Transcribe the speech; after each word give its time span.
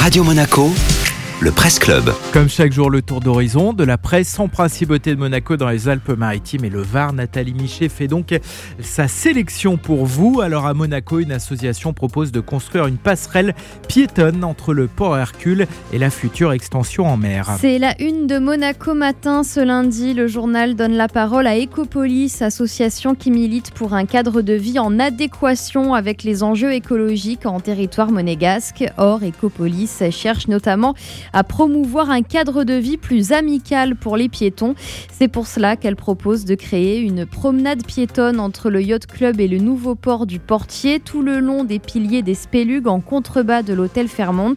Radio 0.00 0.22
Monaco, 0.24 0.72
le 1.40 1.50
Presse 1.50 1.78
Club. 1.78 2.14
Comme 2.32 2.48
chaque 2.48 2.72
jour, 2.72 2.88
le 2.88 3.02
tour 3.02 3.20
d'horizon 3.20 3.74
de 3.74 3.84
la 3.84 3.98
presse 3.98 4.28
sans 4.28 4.48
principauté 4.48 5.14
de 5.14 5.20
Monaco 5.20 5.58
dans 5.58 5.68
les 5.68 5.86
Alpes-Maritimes 5.86 6.64
et 6.64 6.70
le 6.70 6.80
Var. 6.80 7.12
Nathalie 7.12 7.52
Michet 7.52 7.90
fait 7.90 8.08
donc 8.08 8.34
sa 8.80 9.06
sélection 9.06 9.76
pour 9.76 10.06
vous. 10.06 10.40
Alors 10.40 10.66
à 10.66 10.72
Monaco, 10.72 11.18
une 11.18 11.32
association 11.32 11.92
propose 11.92 12.32
de 12.32 12.40
construire 12.40 12.86
une 12.86 12.96
passerelle 12.96 13.54
piétonne 13.86 14.44
entre 14.44 14.72
le 14.72 14.86
port 14.86 15.18
Hercule 15.18 15.66
et 15.92 15.98
la 15.98 16.08
future 16.08 16.52
extension 16.52 17.06
en 17.06 17.18
mer. 17.18 17.50
C'est 17.60 17.78
la 17.78 18.00
une 18.00 18.26
de 18.26 18.38
Monaco 18.38 18.94
matin 18.94 19.42
ce 19.42 19.60
lundi. 19.60 20.14
Le 20.14 20.28
journal 20.28 20.74
donne 20.74 20.94
la 20.94 21.08
parole 21.08 21.46
à 21.46 21.58
Ecopolis, 21.58 22.40
association 22.40 23.14
qui 23.14 23.30
milite 23.30 23.72
pour 23.72 23.92
un 23.92 24.06
cadre 24.06 24.40
de 24.40 24.54
vie 24.54 24.78
en 24.78 24.98
adéquation 24.98 25.92
avec 25.92 26.22
les 26.22 26.42
enjeux 26.42 26.72
écologiques 26.72 27.44
en 27.44 27.60
territoire 27.60 28.10
monégasque. 28.10 28.86
Or, 28.96 29.20
Ecopolis 29.22 30.02
cherche 30.10 30.48
notamment 30.48 30.94
à 31.32 31.44
promouvoir 31.44 32.10
un 32.10 32.22
cadre 32.22 32.64
de 32.64 32.74
vie 32.74 32.96
plus 32.96 33.32
amical 33.32 33.96
pour 33.96 34.16
les 34.16 34.28
piétons. 34.28 34.74
C'est 35.12 35.28
pour 35.28 35.46
cela 35.46 35.76
qu'elle 35.76 35.96
propose 35.96 36.44
de 36.44 36.54
créer 36.54 37.00
une 37.00 37.26
promenade 37.26 37.84
piétonne 37.84 38.40
entre 38.40 38.70
le 38.70 38.82
Yacht 38.82 39.06
Club 39.06 39.40
et 39.40 39.48
le 39.48 39.58
nouveau 39.58 39.94
port 39.94 40.26
du 40.26 40.38
Portier, 40.38 41.00
tout 41.00 41.22
le 41.22 41.40
long 41.40 41.64
des 41.64 41.78
piliers 41.78 42.22
des 42.22 42.34
Spélugues 42.34 42.88
en 42.88 43.00
contrebas 43.00 43.62
de 43.62 43.74
l'hôtel 43.74 44.08
Fermont. 44.08 44.54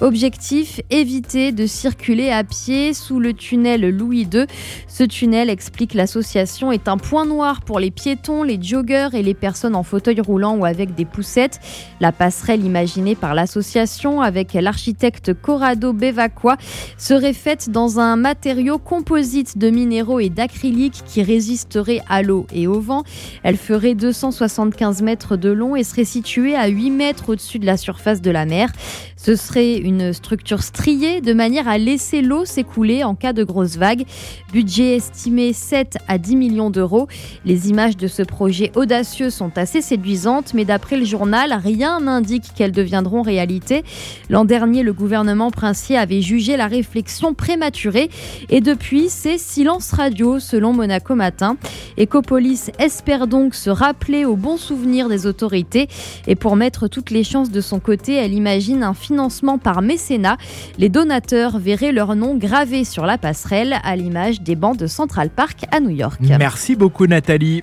Objectif 0.00 0.80
éviter 0.90 1.52
de 1.52 1.66
circuler 1.66 2.30
à 2.30 2.44
pied 2.44 2.94
sous 2.94 3.18
le 3.18 3.32
tunnel 3.32 3.88
Louis 3.88 4.28
II. 4.32 4.46
Ce 4.88 5.04
tunnel, 5.04 5.50
explique 5.50 5.94
l'association, 5.94 6.72
est 6.72 6.88
un 6.88 6.96
point 6.96 7.26
noir 7.26 7.62
pour 7.62 7.78
les 7.78 7.90
piétons, 7.90 8.42
les 8.42 8.60
joggeurs 8.60 9.14
et 9.14 9.22
les 9.22 9.34
personnes 9.34 9.74
en 9.74 9.82
fauteuil 9.82 10.20
roulant 10.20 10.56
ou 10.56 10.64
avec 10.64 10.94
des 10.94 11.04
poussettes. 11.04 11.60
La 12.00 12.12
passerelle 12.12 12.64
imaginée 12.64 13.14
par 13.14 13.34
l'association 13.34 14.20
avec 14.20 14.54
l'architecte 14.54 15.32
Corrado 15.34 15.92
Bevacqua 16.06 16.56
serait 16.98 17.32
faite 17.32 17.70
dans 17.70 17.98
un 17.98 18.16
matériau 18.16 18.78
composite 18.78 19.58
de 19.58 19.70
minéraux 19.70 20.20
et 20.20 20.28
d'acrylique 20.28 21.02
qui 21.04 21.22
résisterait 21.22 22.00
à 22.08 22.22
l'eau 22.22 22.46
et 22.52 22.66
au 22.66 22.80
vent. 22.80 23.02
Elle 23.42 23.56
ferait 23.56 23.94
275 23.94 25.02
mètres 25.02 25.36
de 25.36 25.50
long 25.50 25.74
et 25.74 25.82
serait 25.82 26.04
située 26.04 26.54
à 26.54 26.68
8 26.68 26.90
mètres 26.90 27.30
au-dessus 27.30 27.58
de 27.58 27.66
la 27.66 27.76
surface 27.76 28.22
de 28.22 28.30
la 28.30 28.46
mer. 28.46 28.70
Ce 29.16 29.34
serait 29.34 29.78
une 29.78 30.12
structure 30.12 30.62
striée 30.62 31.20
de 31.20 31.32
manière 31.32 31.66
à 31.66 31.78
laisser 31.78 32.22
l'eau 32.22 32.44
s'écouler 32.44 33.02
en 33.02 33.16
cas 33.16 33.32
de 33.32 33.42
grosses 33.42 33.76
vagues. 33.76 34.04
Budget 34.52 34.96
estimé 34.96 35.52
7 35.52 35.98
à 36.06 36.18
10 36.18 36.36
millions 36.36 36.70
d'euros. 36.70 37.08
Les 37.44 37.68
images 37.68 37.96
de 37.96 38.06
ce 38.06 38.22
projet 38.22 38.70
audacieux 38.76 39.30
sont 39.30 39.58
assez 39.58 39.82
séduisantes, 39.82 40.54
mais 40.54 40.64
d'après 40.64 40.96
le 40.96 41.04
journal, 41.04 41.52
rien 41.52 41.98
n'indique 42.00 42.52
qu'elles 42.54 42.72
deviendront 42.72 43.22
réalité. 43.22 43.82
L'an 44.30 44.44
dernier, 44.44 44.82
le 44.82 44.92
gouvernement 44.92 45.50
princier 45.50 45.95
avait 45.96 46.22
jugé 46.22 46.56
la 46.56 46.66
réflexion 46.66 47.34
prématurée 47.34 48.10
et 48.50 48.60
depuis, 48.60 49.08
c'est 49.08 49.38
silence 49.38 49.92
radio 49.92 50.38
selon 50.38 50.72
Monaco 50.72 51.14
Matin. 51.14 51.56
Ecopolis 51.98 52.70
espère 52.78 53.26
donc 53.26 53.54
se 53.54 53.70
rappeler 53.70 54.24
au 54.24 54.36
bon 54.36 54.56
souvenir 54.56 55.08
des 55.08 55.26
autorités 55.26 55.88
et 56.26 56.34
pour 56.34 56.56
mettre 56.56 56.88
toutes 56.88 57.10
les 57.10 57.24
chances 57.24 57.50
de 57.50 57.60
son 57.60 57.80
côté, 57.80 58.14
elle 58.14 58.34
imagine 58.34 58.82
un 58.82 58.94
financement 58.94 59.58
par 59.58 59.82
mécénat. 59.82 60.36
Les 60.78 60.88
donateurs 60.88 61.58
verraient 61.58 61.92
leur 61.92 62.16
nom 62.16 62.36
gravé 62.36 62.84
sur 62.84 63.06
la 63.06 63.18
passerelle 63.18 63.76
à 63.82 63.96
l'image 63.96 64.40
des 64.40 64.56
bancs 64.56 64.76
de 64.76 64.86
Central 64.86 65.30
Park 65.30 65.64
à 65.70 65.80
New 65.80 65.90
York. 65.90 66.20
Merci 66.20 66.76
beaucoup 66.76 67.06
Nathalie. 67.06 67.54